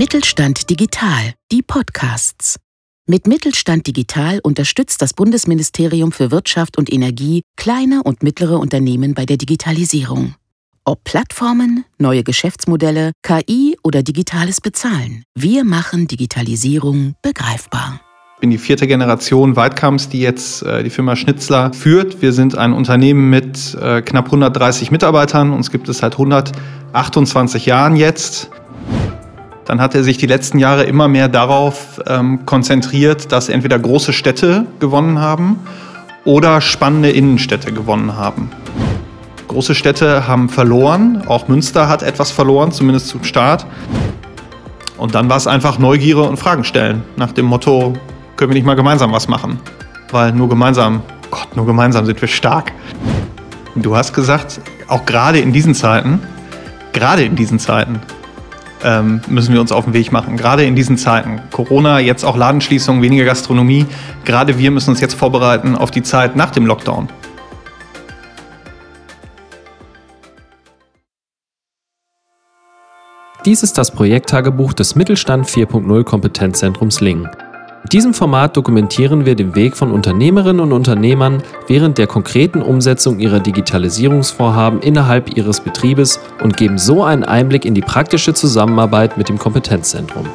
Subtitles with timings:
[0.00, 2.56] Mittelstand Digital, die Podcasts.
[3.06, 9.26] Mit Mittelstand Digital unterstützt das Bundesministerium für Wirtschaft und Energie kleine und mittlere Unternehmen bei
[9.26, 10.36] der Digitalisierung.
[10.86, 18.00] Ob Plattformen, neue Geschäftsmodelle, KI oder digitales Bezahlen, wir machen Digitalisierung begreifbar.
[18.36, 22.22] Ich bin die vierte Generation Weitkamps, die jetzt äh, die Firma Schnitzler führt.
[22.22, 25.52] Wir sind ein Unternehmen mit äh, knapp 130 Mitarbeitern.
[25.52, 28.50] Uns gibt es seit 128 Jahren jetzt.
[29.70, 34.12] Dann hat er sich die letzten Jahre immer mehr darauf ähm, konzentriert, dass entweder große
[34.12, 35.60] Städte gewonnen haben
[36.24, 38.50] oder spannende Innenstädte gewonnen haben.
[39.46, 43.64] Große Städte haben verloren, auch Münster hat etwas verloren, zumindest zum Start.
[44.98, 47.92] Und dann war es einfach Neugierde und Fragen stellen, nach dem Motto,
[48.34, 49.60] können wir nicht mal gemeinsam was machen?
[50.10, 52.72] Weil nur gemeinsam, Gott, nur gemeinsam sind wir stark.
[53.76, 56.18] Du hast gesagt, auch gerade in diesen Zeiten,
[56.92, 58.00] gerade in diesen Zeiten,
[58.84, 60.36] ähm, müssen wir uns auf den Weg machen.
[60.36, 61.40] Gerade in diesen Zeiten.
[61.50, 63.86] Corona, jetzt auch Ladenschließungen, weniger Gastronomie.
[64.24, 67.08] Gerade wir müssen uns jetzt vorbereiten auf die Zeit nach dem Lockdown.
[73.46, 77.28] Dies ist das Projekttagebuch des Mittelstand 4.0 Kompetenzzentrums Lingen.
[77.82, 83.18] In diesem Format dokumentieren wir den Weg von Unternehmerinnen und Unternehmern während der konkreten Umsetzung
[83.18, 89.30] ihrer Digitalisierungsvorhaben innerhalb ihres Betriebes und geben so einen Einblick in die praktische Zusammenarbeit mit
[89.30, 90.26] dem Kompetenzzentrum.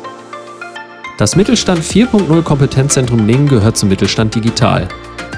[1.19, 4.87] Das Mittelstand 4.0 Kompetenzzentrum Lingen gehört zum Mittelstand Digital.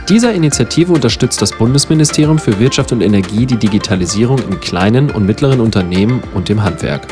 [0.07, 5.59] Dieser Initiative unterstützt das Bundesministerium für Wirtschaft und Energie die Digitalisierung in kleinen und mittleren
[5.59, 7.05] Unternehmen und dem Handwerk.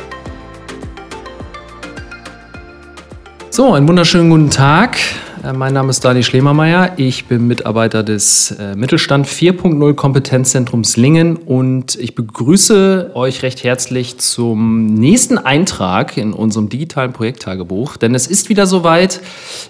[3.56, 4.98] So, einen wunderschönen guten Tag.
[5.42, 6.92] Äh, mein Name ist Dani Schlemermeier.
[6.98, 14.17] Ich bin Mitarbeiter des äh, Mittelstand 4.0 Kompetenzzentrums Lingen und ich begrüße euch recht herzlich
[14.17, 17.95] zum nächsten Eintrag in unserem digitalen Projekttagebuch.
[17.95, 19.22] Denn es ist wieder soweit.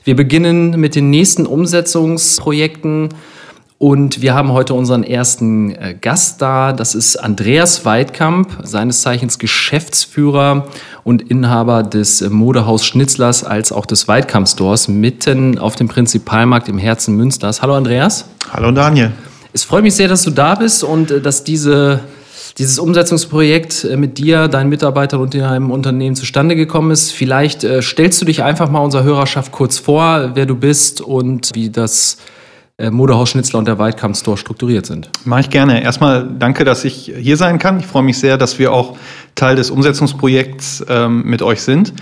[0.03, 3.09] Wir beginnen mit den nächsten Umsetzungsprojekten
[3.77, 6.71] und wir haben heute unseren ersten äh, Gast da.
[6.71, 10.67] Das ist Andreas Weidkamp, seines Zeichens Geschäftsführer
[11.03, 16.69] und Inhaber des äh, Modehaus Schnitzlers als auch des Weidkamp Stores mitten auf dem Prinzipalmarkt
[16.69, 17.61] im Herzen Münsters.
[17.61, 18.25] Hallo Andreas.
[18.49, 19.11] Hallo Daniel.
[19.51, 21.99] Es freut mich sehr, dass du da bist und äh, dass diese
[22.57, 27.11] dieses Umsetzungsprojekt mit dir, deinen Mitarbeitern und deinem Unternehmen zustande gekommen ist.
[27.11, 31.69] Vielleicht stellst du dich einfach mal unserer Hörerschaft kurz vor, wer du bist und wie
[31.69, 32.34] das äh,
[32.77, 35.09] Modehaus Schnitzler und der Weidkamp Store strukturiert sind.
[35.23, 35.81] Mache ich gerne.
[35.81, 37.79] Erstmal danke, dass ich hier sein kann.
[37.79, 38.97] Ich freue mich sehr, dass wir auch
[39.33, 41.93] Teil des Umsetzungsprojekts ähm, mit euch sind.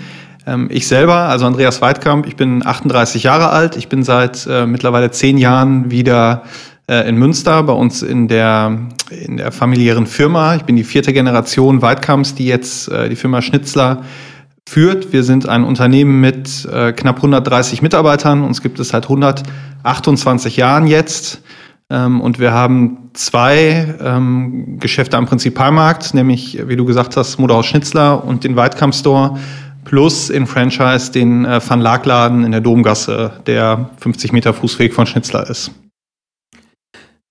[0.46, 3.76] Ähm, ich selber, also Andreas Weidkamp, ich bin 38 Jahre alt.
[3.76, 6.42] Ich bin seit äh, mittlerweile zehn Jahren wieder
[6.88, 8.78] äh, in Münster bei uns in der,
[9.10, 10.56] in der familiären Firma.
[10.56, 14.02] Ich bin die vierte Generation Weidkamps, die jetzt äh, die Firma Schnitzler
[14.68, 15.12] führt.
[15.12, 18.42] Wir sind ein Unternehmen mit äh, knapp 130 Mitarbeitern.
[18.42, 21.42] Uns gibt es seit 128 Jahren jetzt.
[21.90, 27.66] Ähm, und wir haben zwei ähm, Geschäfte am Prinzipalmarkt, nämlich, wie du gesagt hast, Modehaus
[27.66, 29.38] Schnitzler und den Weidkamp Store,
[29.84, 35.06] plus in Franchise den äh, Van Laak-Laden in der Domgasse, der 50 Meter Fußweg von
[35.06, 35.70] Schnitzler ist.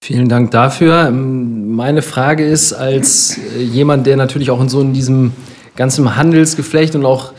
[0.04, 1.08] Vielen Dank dafür.
[1.08, 5.32] Ähm, meine Frage ist, als äh, jemand, der natürlich auch in so in diesem
[5.76, 7.34] ganzem Handelsgeflecht und auch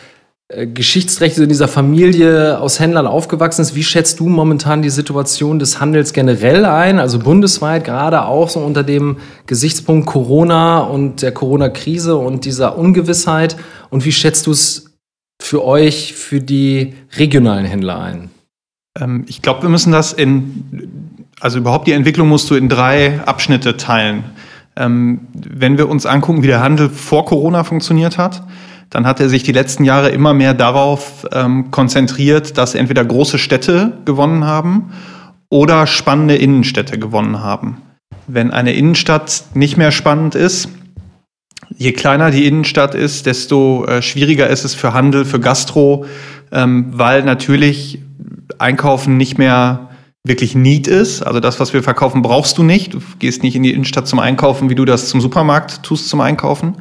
[0.48, 3.74] äh, Geschichtsrechte in dieser Familie aus Händlern aufgewachsen ist.
[3.74, 8.60] Wie schätzt du momentan die Situation des Handels generell ein, also bundesweit, gerade auch so
[8.60, 13.56] unter dem Gesichtspunkt Corona und der Corona-Krise und dieser Ungewissheit?
[13.88, 14.96] Und wie schätzt du es
[15.40, 18.30] für euch, für die regionalen Händler ein?
[19.00, 20.90] Ähm, ich glaube, wir müssen das in,
[21.40, 24.24] also überhaupt die Entwicklung musst du in drei Abschnitte teilen.
[24.76, 28.42] Ähm, wenn wir uns angucken, wie der Handel vor Corona funktioniert hat,
[28.90, 33.38] dann hat er sich die letzten Jahre immer mehr darauf ähm, konzentriert, dass entweder große
[33.38, 34.92] Städte gewonnen haben
[35.48, 37.82] oder spannende Innenstädte gewonnen haben.
[38.26, 40.68] Wenn eine Innenstadt nicht mehr spannend ist,
[41.76, 46.06] je kleiner die Innenstadt ist, desto äh, schwieriger ist es für Handel, für Gastro,
[46.52, 48.00] ähm, weil natürlich
[48.58, 49.90] Einkaufen nicht mehr
[50.26, 51.22] wirklich Need ist.
[51.22, 52.94] Also das, was wir verkaufen, brauchst du nicht.
[52.94, 56.20] Du gehst nicht in die Innenstadt zum Einkaufen, wie du das zum Supermarkt tust zum
[56.22, 56.76] Einkaufen,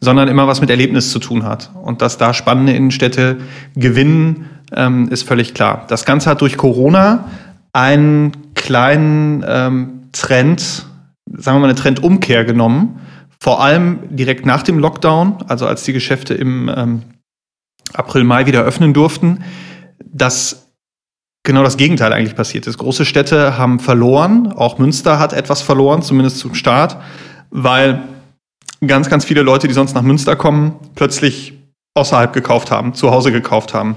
[0.00, 1.70] sondern immer was mit Erlebnis zu tun hat.
[1.82, 3.38] Und dass da spannende Innenstädte
[3.74, 5.86] gewinnen, ähm, ist völlig klar.
[5.88, 7.28] Das Ganze hat durch Corona
[7.72, 10.86] einen kleinen ähm, Trend,
[11.26, 13.00] sagen wir mal eine Trendumkehr genommen.
[13.40, 17.02] Vor allem direkt nach dem Lockdown, also als die Geschäfte im ähm,
[17.94, 19.42] April, Mai wieder öffnen durften,
[20.04, 20.61] dass
[21.42, 22.78] genau das Gegenteil eigentlich passiert ist.
[22.78, 26.96] Große Städte haben verloren, auch Münster hat etwas verloren, zumindest zum Start,
[27.50, 28.02] weil
[28.86, 31.54] ganz, ganz viele Leute, die sonst nach Münster kommen, plötzlich
[31.94, 33.96] außerhalb gekauft haben, zu Hause gekauft haben.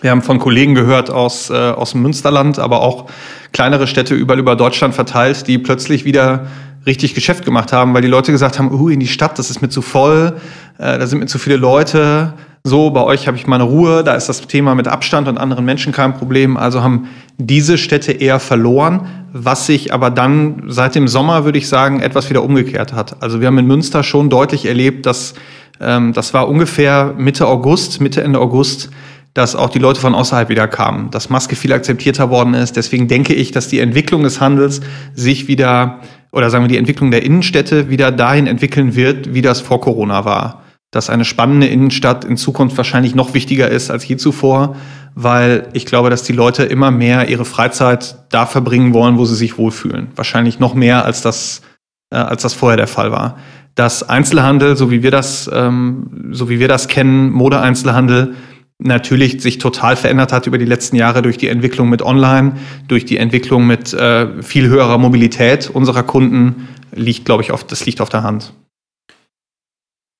[0.00, 3.08] Wir haben von Kollegen gehört aus, äh, aus dem Münsterland, aber auch
[3.52, 6.46] kleinere Städte überall über Deutschland verteilt, die plötzlich wieder
[6.86, 9.62] richtig Geschäft gemacht haben, weil die Leute gesagt haben, uh, in die Stadt, das ist
[9.62, 10.36] mir zu voll,
[10.78, 12.34] äh, da sind mir zu viele Leute.
[12.66, 15.66] So, bei euch habe ich meine Ruhe, da ist das Thema mit Abstand und anderen
[15.66, 16.56] Menschen kein Problem.
[16.56, 21.68] Also haben diese Städte eher verloren, was sich aber dann seit dem Sommer, würde ich
[21.68, 23.22] sagen, etwas wieder umgekehrt hat.
[23.22, 25.34] Also wir haben in Münster schon deutlich erlebt, dass
[25.78, 28.88] ähm, das war ungefähr Mitte August, Mitte Ende August,
[29.34, 32.76] dass auch die Leute von außerhalb wieder kamen, dass Maske viel akzeptierter worden ist.
[32.78, 34.80] Deswegen denke ich, dass die Entwicklung des Handels
[35.12, 36.00] sich wieder,
[36.32, 40.24] oder sagen wir die Entwicklung der Innenstädte wieder dahin entwickeln wird, wie das vor Corona
[40.24, 40.63] war.
[40.94, 44.76] Dass eine spannende Innenstadt in Zukunft wahrscheinlich noch wichtiger ist als je zuvor,
[45.16, 49.34] weil ich glaube, dass die Leute immer mehr ihre Freizeit da verbringen wollen, wo sie
[49.34, 50.12] sich wohlfühlen.
[50.14, 51.62] Wahrscheinlich noch mehr, als das,
[52.10, 53.38] äh, als das vorher der Fall war.
[53.74, 58.34] Dass Einzelhandel, so wie wir das, ähm, so wie wir das kennen, Modeeinzelhandel,
[58.78, 62.52] natürlich sich total verändert hat über die letzten Jahre durch die Entwicklung mit Online,
[62.86, 67.84] durch die Entwicklung mit äh, viel höherer Mobilität unserer Kunden, liegt, glaube ich, auf, das
[67.84, 68.52] liegt auf der Hand.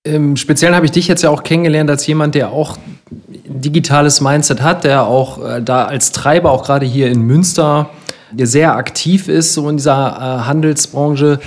[0.07, 2.77] Im Speziellen habe ich dich jetzt ja auch kennengelernt als jemand, der auch
[3.11, 7.89] digitales Mindset hat, der auch äh, da als Treiber auch gerade hier in Münster
[8.37, 11.41] sehr aktiv ist, so in dieser äh, Handelsbranche.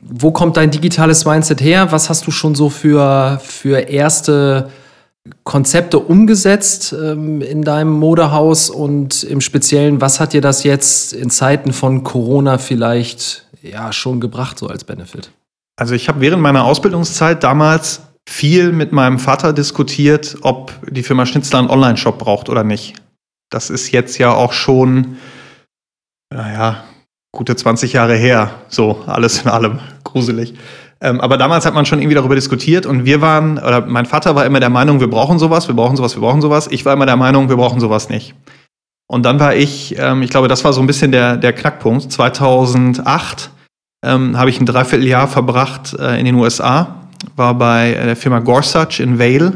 [0.00, 1.90] Wo kommt dein digitales Mindset her?
[1.90, 4.70] Was hast du schon so für, für erste
[5.42, 11.30] Konzepte umgesetzt ähm, in deinem Modehaus und im Speziellen, was hat dir das jetzt in
[11.30, 15.30] Zeiten von Corona vielleicht ja schon gebracht, so als Benefit?
[15.76, 21.26] Also ich habe während meiner Ausbildungszeit damals viel mit meinem Vater diskutiert, ob die Firma
[21.26, 22.94] Schnitzler einen Online-Shop braucht oder nicht.
[23.50, 25.18] Das ist jetzt ja auch schon,
[26.32, 26.84] naja,
[27.32, 28.54] gute 20 Jahre her.
[28.68, 29.80] So, alles in allem.
[30.04, 30.54] Gruselig.
[31.00, 34.34] Ähm, aber damals hat man schon irgendwie darüber diskutiert und wir waren, oder mein Vater
[34.36, 36.68] war immer der Meinung, wir brauchen sowas, wir brauchen sowas, wir brauchen sowas.
[36.70, 38.34] Ich war immer der Meinung, wir brauchen sowas nicht.
[39.06, 42.10] Und dann war ich, ähm, ich glaube, das war so ein bisschen der, der Knackpunkt.
[42.10, 43.50] 2008
[44.04, 46.96] ähm, habe ich ein Dreivierteljahr verbracht äh, in den USA,
[47.36, 49.54] war bei äh, der Firma Gorsuch in Vale.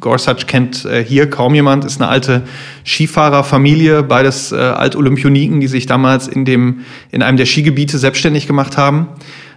[0.00, 2.42] Gorsuch kennt äh, hier kaum jemand, ist eine alte
[2.84, 6.80] Skifahrerfamilie, beides äh, Alt-Olympioniken, die sich damals in, dem,
[7.10, 9.08] in einem der Skigebiete selbstständig gemacht haben.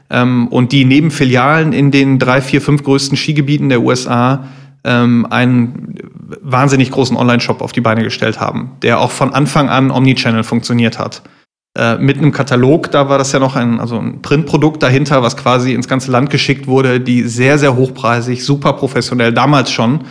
[0.10, 4.48] Ähm, und die neben Filialen in den drei, vier, fünf größten Skigebieten der USA
[4.84, 5.96] ähm, einen
[6.42, 10.98] wahnsinnig großen Online-Shop auf die Beine gestellt haben, der auch von Anfang an Omnichannel funktioniert
[10.98, 11.22] hat
[11.78, 15.38] äh, mit einem Katalog, da war das ja noch ein, also ein Printprodukt dahinter, was
[15.38, 20.02] quasi ins ganze Land geschickt wurde, die sehr, sehr hochpreisig, super professionell damals schon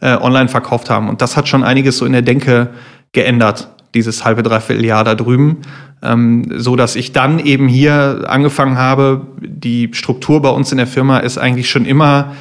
[0.00, 1.10] äh, online verkauft haben.
[1.10, 2.70] Und das hat schon einiges so in der Denke
[3.12, 5.58] geändert, dieses halbe, dreiviertel Jahr da drüben.
[6.02, 10.86] Ähm, so dass ich dann eben hier angefangen habe, die Struktur bei uns in der
[10.86, 12.32] Firma ist eigentlich schon immer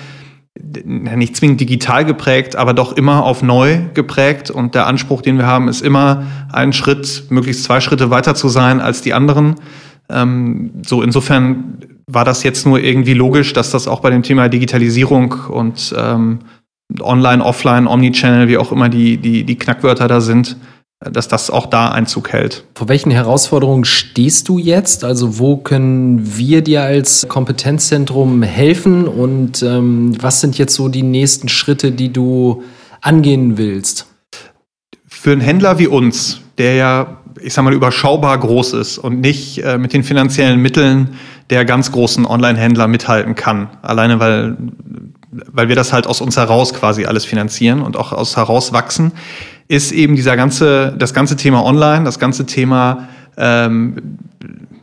[0.62, 4.51] nicht zwingend digital geprägt, aber doch immer auf neu geprägt.
[4.51, 8.50] Und der Anspruch, den wir haben, ist immer einen Schritt, möglichst zwei Schritte weiter zu
[8.50, 9.56] sein als die anderen.
[10.10, 14.50] Ähm, so insofern war das jetzt nur irgendwie logisch, dass das auch bei dem Thema
[14.50, 16.40] Digitalisierung und ähm,
[17.02, 20.57] Online, Offline, Omnichannel, wie auch immer die, die, die Knackwörter da sind,
[21.00, 22.66] dass das auch da Einzug hält.
[22.75, 25.06] Vor welchen Herausforderungen stehst du jetzt?
[25.06, 31.04] Also wo können wir dir als Kompetenzzentrum helfen und ähm, was sind jetzt so die
[31.04, 32.64] nächsten Schritte, die du
[33.00, 34.07] angehen willst?
[35.07, 39.64] Für einen Händler wie uns, der ja, ich sag mal, überschaubar groß ist und nicht
[39.64, 41.12] äh, mit den finanziellen Mitteln
[41.50, 44.57] der ganz großen Online-Händler mithalten kann, alleine weil
[45.31, 49.12] weil wir das halt aus uns heraus quasi alles finanzieren und auch aus heraus wachsen,
[49.69, 53.07] ist eben dieser ganze, das ganze Thema Online, das ganze Thema,
[53.38, 54.18] ähm,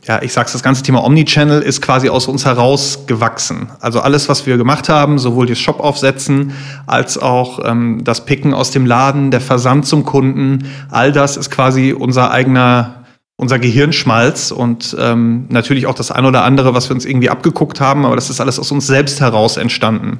[0.05, 3.67] ja, ich sag's, das ganze Thema Omnichannel ist quasi aus uns heraus gewachsen.
[3.81, 6.53] Also alles, was wir gemacht haben, sowohl das Shop aufsetzen
[6.85, 11.51] als auch ähm, das Picken aus dem Laden, der Versand zum Kunden, all das ist
[11.51, 12.93] quasi unser eigener
[13.39, 17.79] unser Gehirnschmalz und ähm, natürlich auch das ein oder andere, was wir uns irgendwie abgeguckt
[17.79, 20.19] haben, aber das ist alles aus uns selbst heraus entstanden.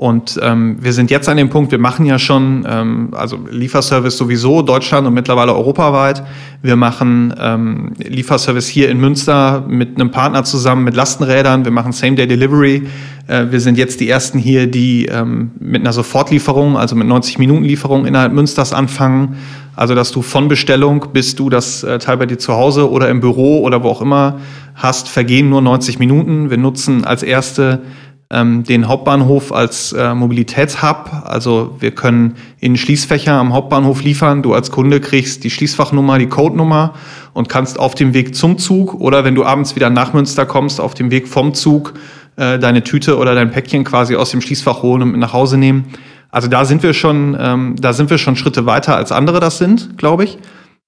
[0.00, 4.16] Und ähm, wir sind jetzt an dem Punkt, wir machen ja schon, ähm, also Lieferservice
[4.16, 6.22] sowieso, Deutschland und mittlerweile europaweit.
[6.62, 11.64] Wir machen ähm, Lieferservice hier in Münster mit einem Partner zusammen mit Lastenrädern.
[11.64, 12.86] Wir machen Same-Day-Delivery.
[13.26, 18.06] Äh, wir sind jetzt die Ersten hier, die ähm, mit einer Sofortlieferung, also mit 90-Minuten-Lieferung
[18.06, 19.34] innerhalb Münsters anfangen.
[19.74, 23.08] Also, dass du von Bestellung bis du das äh, Teil bei dir zu Hause oder
[23.08, 24.38] im Büro oder wo auch immer
[24.76, 26.50] hast, vergehen nur 90 Minuten.
[26.50, 27.80] Wir nutzen als erste
[28.30, 31.10] ähm, den Hauptbahnhof als äh, Mobilitätshub.
[31.24, 34.42] Also wir können in Schließfächer am Hauptbahnhof liefern.
[34.42, 36.94] Du als Kunde kriegst die Schließfachnummer, die Codenummer
[37.32, 40.80] und kannst auf dem Weg zum Zug oder wenn du abends wieder nach Münster kommst,
[40.80, 41.94] auf dem Weg vom Zug
[42.36, 45.56] äh, deine Tüte oder dein Päckchen quasi aus dem Schließfach holen und mit nach Hause
[45.56, 45.86] nehmen.
[46.30, 49.56] Also da sind wir schon, ähm, da sind wir schon Schritte weiter als andere das
[49.56, 50.38] sind, glaube ich.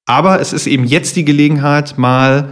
[0.05, 2.49] Aber es ist eben jetzt die Gelegenheit, mal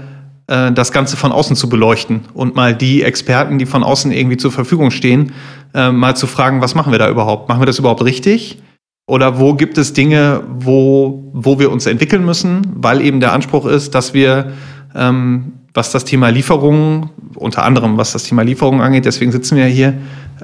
[0.48, 4.38] äh, das Ganze von außen zu beleuchten und mal die Experten, die von außen irgendwie
[4.38, 5.32] zur Verfügung stehen,
[5.74, 7.48] äh, mal zu fragen, was machen wir da überhaupt?
[7.48, 8.58] Machen wir das überhaupt richtig?
[9.06, 13.64] Oder wo gibt es Dinge, wo, wo wir uns entwickeln müssen, weil eben der Anspruch
[13.64, 14.52] ist, dass wir,
[14.94, 19.66] ähm, was das Thema Lieferungen, unter anderem was das Thema Lieferungen angeht, deswegen sitzen wir
[19.66, 19.94] hier,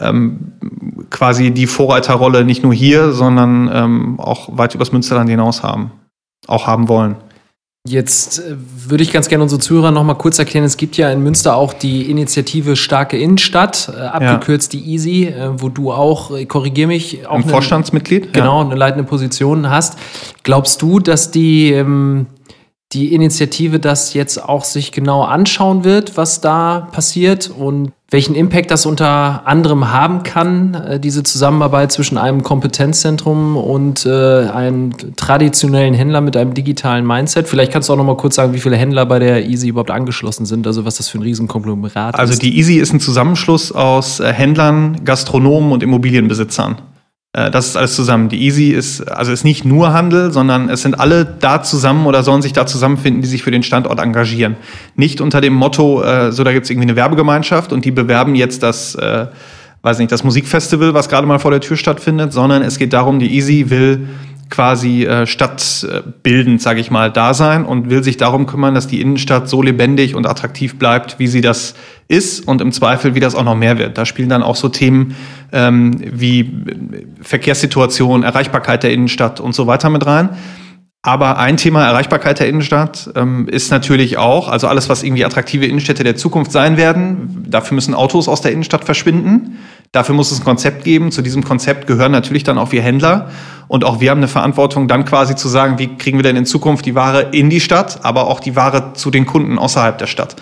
[0.01, 0.53] ähm,
[1.11, 5.93] quasi die Vorreiterrolle nicht nur hier, sondern ähm, auch weit übers Münsterland hinaus haben,
[6.47, 7.17] auch haben wollen.
[7.87, 10.65] Jetzt äh, würde ich ganz gerne unsere Zuhörer noch mal kurz erklären.
[10.65, 14.81] Es gibt ja in Münster auch die Initiative Starke Innenstadt, äh, abgekürzt ja.
[14.81, 19.69] die EASY, äh, wo du auch, korrigier mich, auch ein Vorstandsmitglied, genau, eine leitende Position
[19.69, 19.99] hast.
[20.45, 22.27] Glaubst du, dass die ähm,
[22.93, 28.71] die Initiative das jetzt auch sich genau anschauen wird, was da passiert und welchen Impact
[28.71, 35.95] das unter anderem haben kann, äh, diese Zusammenarbeit zwischen einem Kompetenzzentrum und äh, einem traditionellen
[35.95, 37.49] Händler mit einem digitalen Mindset.
[37.49, 39.91] Vielleicht kannst du auch noch mal kurz sagen, wie viele Händler bei der Easy überhaupt
[39.91, 42.39] angeschlossen sind, also was das für ein Riesenkonglomerat also ist.
[42.39, 46.77] Also die Easy ist ein Zusammenschluss aus äh, Händlern, Gastronomen und Immobilienbesitzern.
[47.35, 48.31] Äh, das ist alles zusammen.
[48.31, 52.23] Die Easy ist, also ist nicht nur Handel, sondern es sind alle da zusammen oder
[52.23, 54.57] sollen sich da zusammenfinden, die sich für den Standort engagieren.
[54.97, 58.35] Nicht unter dem Motto, äh, so da gibt es irgendwie eine Werbegemeinschaft und die bewerben
[58.35, 59.27] jetzt das, äh,
[59.83, 63.19] weiß nicht, das Musikfestival, was gerade mal vor der Tür stattfindet, sondern es geht darum,
[63.19, 64.09] die Easy will
[64.51, 69.01] quasi äh, stadtbildend, sage ich mal, da sein und will sich darum kümmern, dass die
[69.01, 71.75] Innenstadt so lebendig und attraktiv bleibt, wie sie das
[72.09, 73.97] ist und im Zweifel, wie das auch noch mehr wird.
[73.99, 75.17] Da spielen dann auch so Themen
[75.53, 76.53] ähm, wie
[77.21, 80.31] Verkehrssituation, Erreichbarkeit der Innenstadt und so weiter mit rein.
[81.07, 85.67] Aber ein Thema Erreichbarkeit der Innenstadt ähm, ist natürlich auch, also alles, was irgendwie attraktive
[85.67, 89.59] Innenstädte der Zukunft sein werden, dafür müssen Autos aus der Innenstadt verschwinden.
[89.93, 91.13] Dafür muss es ein Konzept geben.
[91.13, 93.29] Zu diesem Konzept gehören natürlich dann auch wir Händler.
[93.69, 96.47] Und auch wir haben eine Verantwortung, dann quasi zu sagen, wie kriegen wir denn in
[96.47, 100.07] Zukunft die Ware in die Stadt, aber auch die Ware zu den Kunden außerhalb der
[100.07, 100.37] Stadt.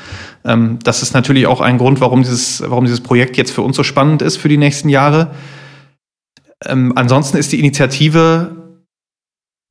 [0.45, 3.75] Ähm, das ist natürlich auch ein Grund, warum dieses, warum dieses Projekt jetzt für uns
[3.75, 5.33] so spannend ist für die nächsten Jahre.
[6.64, 8.62] Ähm, ansonsten ist die Initiative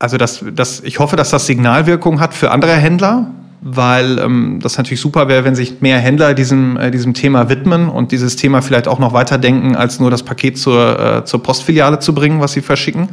[0.02, 3.30] also das, das, ich hoffe, dass das Signalwirkung hat für andere Händler,
[3.60, 7.88] weil ähm, das natürlich super wäre, wenn sich mehr Händler diesem, äh, diesem Thema widmen
[7.88, 12.00] und dieses Thema vielleicht auch noch weiterdenken, als nur das Paket zur, äh, zur Postfiliale
[12.00, 13.10] zu bringen, was sie verschicken.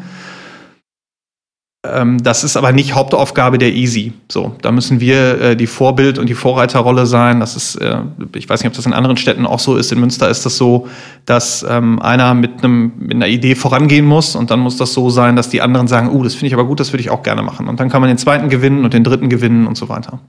[1.93, 4.13] Ähm, das ist aber nicht Hauptaufgabe der Easy.
[4.31, 7.39] So, da müssen wir äh, die Vorbild- und die Vorreiterrolle sein.
[7.39, 8.01] Das ist, äh,
[8.36, 9.91] ich weiß nicht, ob das in anderen Städten auch so ist.
[9.91, 10.88] In Münster ist das so,
[11.25, 15.10] dass ähm, einer mit, einem, mit einer Idee vorangehen muss und dann muss das so
[15.10, 17.24] sein, dass die anderen sagen, uh, das finde ich aber gut, das würde ich auch
[17.24, 17.67] gerne machen.
[17.67, 20.19] Und dann kann man den zweiten gewinnen und den dritten gewinnen und so weiter.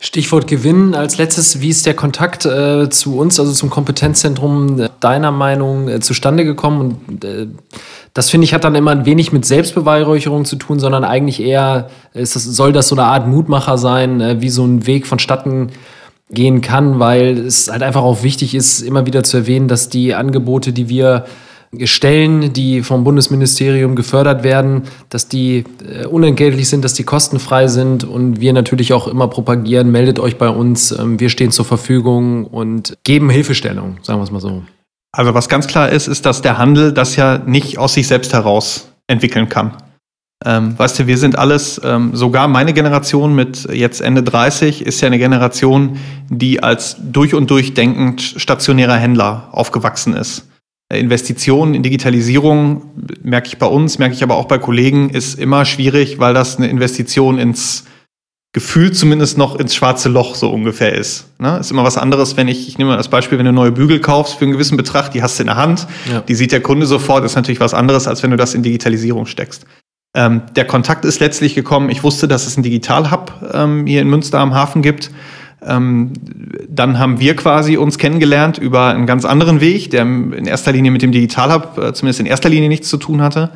[0.00, 0.94] Stichwort Gewinnen.
[0.94, 5.88] Als letztes, wie ist der Kontakt äh, zu uns, also zum Kompetenzzentrum, äh, deiner Meinung
[5.88, 7.00] äh, zustande gekommen?
[7.08, 7.48] Und äh,
[8.14, 11.90] das finde ich hat dann immer ein wenig mit Selbstbeweihräucherung zu tun, sondern eigentlich eher
[12.14, 15.70] ist das, soll das so eine Art Mutmacher sein, äh, wie so ein Weg vonstatten
[16.30, 20.14] gehen kann, weil es halt einfach auch wichtig ist, immer wieder zu erwähnen, dass die
[20.14, 21.24] Angebote, die wir
[21.84, 28.04] Stellen, die vom Bundesministerium gefördert werden, dass die äh, unentgeltlich sind, dass die kostenfrei sind
[28.04, 32.46] und wir natürlich auch immer propagieren, meldet euch bei uns, ähm, wir stehen zur Verfügung
[32.46, 34.62] und geben Hilfestellung, sagen wir es mal so.
[35.12, 38.32] Also was ganz klar ist, ist, dass der Handel das ja nicht aus sich selbst
[38.32, 39.72] heraus entwickeln kann.
[40.44, 45.00] Ähm, weißt du, wir sind alles, ähm, sogar meine Generation mit jetzt Ende 30 ist
[45.00, 45.98] ja eine Generation,
[46.28, 50.47] die als durch und durch denkend stationärer Händler aufgewachsen ist.
[50.94, 52.90] Investitionen in Digitalisierung,
[53.22, 56.56] merke ich bei uns, merke ich aber auch bei Kollegen, ist immer schwierig, weil das
[56.56, 57.84] eine Investition ins
[58.54, 61.26] Gefühl zumindest noch ins schwarze Loch so ungefähr ist.
[61.38, 61.58] Ne?
[61.58, 64.00] Ist immer was anderes, wenn ich, ich nehme mal das Beispiel, wenn du neue Bügel
[64.00, 66.22] kaufst für einen gewissen Betrag, die hast du in der Hand, ja.
[66.22, 69.26] die sieht der Kunde sofort, ist natürlich was anderes, als wenn du das in Digitalisierung
[69.26, 69.66] steckst.
[70.16, 74.08] Ähm, der Kontakt ist letztlich gekommen, ich wusste, dass es einen Digital-Hub ähm, hier in
[74.08, 75.10] Münster am Hafen gibt
[75.66, 76.12] ähm,
[76.68, 80.90] dann haben wir quasi uns kennengelernt über einen ganz anderen Weg, der in erster Linie
[80.90, 83.50] mit dem Digitalhub äh, zumindest in erster Linie nichts zu tun hatte.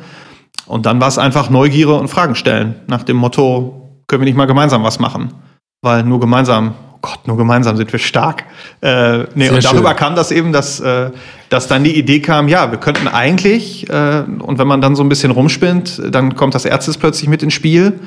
[0.65, 4.37] Und dann war es einfach Neugierde und Fragen stellen nach dem Motto, können wir nicht
[4.37, 5.33] mal gemeinsam was machen?
[5.81, 8.45] Weil nur gemeinsam, oh Gott, nur gemeinsam sind wir stark.
[8.81, 9.97] Äh, nee, und darüber schön.
[9.97, 11.11] kam das eben, dass, äh,
[11.49, 15.03] dass dann die Idee kam, ja, wir könnten eigentlich, äh, und wenn man dann so
[15.03, 17.99] ein bisschen rumspinnt, dann kommt das Ärztes plötzlich mit ins Spiel.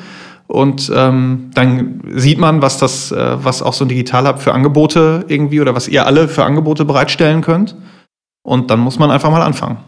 [0.46, 5.24] Und ähm, dann sieht man, was das, äh, was auch so ein Digital-Hub für Angebote
[5.28, 7.76] irgendwie oder was ihr alle für Angebote bereitstellen könnt.
[8.42, 9.78] Und dann muss man einfach mal anfangen.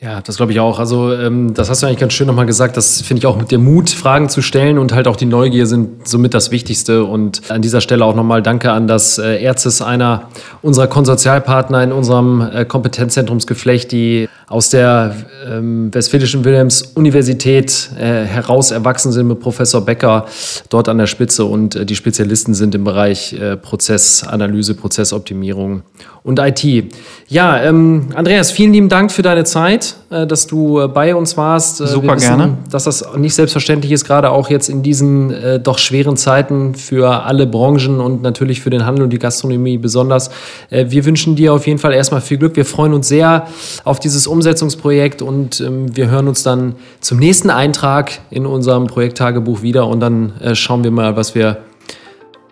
[0.00, 0.78] Ja, das glaube ich auch.
[0.78, 2.76] Also ähm, das hast du eigentlich ganz schön nochmal gesagt.
[2.76, 5.66] Das finde ich auch mit dem Mut, Fragen zu stellen und halt auch die Neugier
[5.66, 7.04] sind somit das Wichtigste.
[7.04, 9.52] Und an dieser Stelle auch nochmal Danke an das äh,
[9.84, 10.28] einer
[10.62, 15.14] unserer Konsortialpartner in unserem äh, Kompetenzzentrumsgeflecht, die aus der
[15.46, 20.26] ähm, Westfälischen Wilhelms-Universität äh, heraus erwachsen sind mit Professor Becker
[20.70, 25.82] dort an der Spitze und äh, die Spezialisten sind im Bereich äh, Prozessanalyse, Prozessoptimierung
[26.22, 26.94] und IT.
[27.28, 31.80] Ja, ähm, Andreas, vielen lieben Dank für deine Zeit, dass du äh, bei uns warst.
[31.80, 32.58] Äh, Super wissen, gerne.
[32.70, 37.24] Dass das nicht selbstverständlich ist, gerade auch jetzt in diesen äh, doch schweren Zeiten für
[37.24, 40.30] alle Branchen und natürlich für den Handel und die Gastronomie besonders.
[40.70, 42.56] Äh, wir wünschen dir auf jeden Fall erstmal viel Glück.
[42.56, 43.48] Wir freuen uns sehr
[43.84, 49.60] auf dieses Umsetzungsprojekt und ähm, wir hören uns dann zum nächsten Eintrag in unserem Projekttagebuch
[49.60, 51.58] wieder und dann äh, schauen wir mal, was wir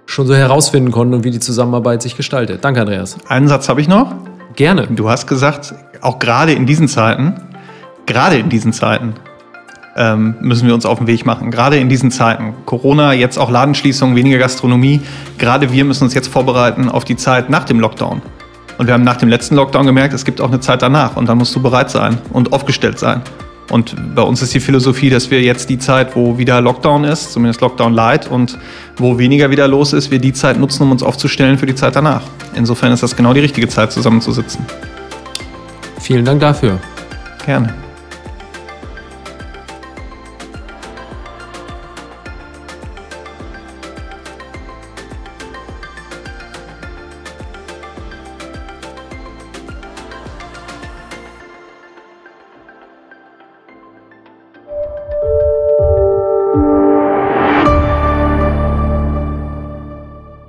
[0.05, 2.61] schon so herausfinden konnten und wie die Zusammenarbeit sich gestaltet.
[2.63, 3.17] Danke, Andreas.
[3.29, 4.15] Einen Satz habe ich noch.
[4.55, 4.87] Gerne.
[4.87, 7.35] Du hast gesagt, auch gerade in diesen Zeiten,
[8.07, 9.15] gerade in diesen Zeiten
[9.97, 11.51] ähm, müssen wir uns auf den Weg machen.
[11.51, 12.55] Gerade in diesen Zeiten.
[12.67, 15.01] Corona, jetzt auch Ladenschließungen, weniger Gastronomie.
[15.39, 18.23] Gerade wir müssen uns jetzt vorbereiten auf die Zeit nach dem Lockdown.
[18.79, 21.17] Und wir haben nach dem letzten Lockdown gemerkt, es gibt auch eine Zeit danach.
[21.17, 23.23] Und dann musst du bereit sein und aufgestellt sein.
[23.71, 27.33] Und bei uns ist die Philosophie, dass wir jetzt die Zeit, wo wieder Lockdown ist,
[27.33, 28.59] zumindest Lockdown light und
[28.97, 31.97] wo weniger wieder los ist, wir die Zeit nutzen, um uns aufzustellen für die Zeit
[31.97, 32.23] danach.
[32.55, 34.65] Insofern ist das genau die richtige Zeit, zusammenzusitzen.
[36.01, 36.79] Vielen Dank dafür.
[37.45, 37.86] Gerne.